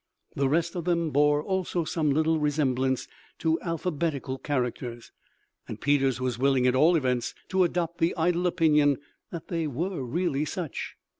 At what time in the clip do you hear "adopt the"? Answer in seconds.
7.63-8.15